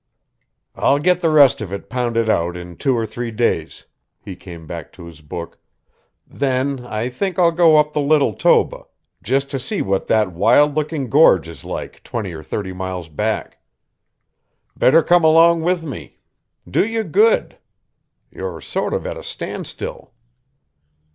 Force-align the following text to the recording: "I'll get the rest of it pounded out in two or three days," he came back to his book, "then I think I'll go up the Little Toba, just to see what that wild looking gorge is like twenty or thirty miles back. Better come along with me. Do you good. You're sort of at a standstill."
"I'll 0.75 0.97
get 0.97 1.21
the 1.21 1.29
rest 1.29 1.61
of 1.61 1.71
it 1.71 1.87
pounded 1.87 2.27
out 2.27 2.57
in 2.57 2.75
two 2.75 2.97
or 2.97 3.05
three 3.05 3.29
days," 3.29 3.85
he 4.19 4.35
came 4.35 4.65
back 4.65 4.91
to 4.93 5.05
his 5.05 5.21
book, 5.21 5.59
"then 6.25 6.83
I 6.83 7.07
think 7.07 7.37
I'll 7.37 7.51
go 7.51 7.77
up 7.77 7.93
the 7.93 8.01
Little 8.01 8.33
Toba, 8.33 8.85
just 9.21 9.51
to 9.51 9.59
see 9.59 9.83
what 9.83 10.07
that 10.07 10.31
wild 10.31 10.73
looking 10.75 11.07
gorge 11.07 11.47
is 11.47 11.63
like 11.63 12.01
twenty 12.03 12.33
or 12.33 12.41
thirty 12.41 12.73
miles 12.73 13.09
back. 13.09 13.59
Better 14.75 15.03
come 15.03 15.23
along 15.23 15.61
with 15.61 15.83
me. 15.83 16.17
Do 16.67 16.83
you 16.83 17.03
good. 17.03 17.59
You're 18.31 18.59
sort 18.59 18.95
of 18.95 19.05
at 19.05 19.17
a 19.17 19.23
standstill." 19.23 20.13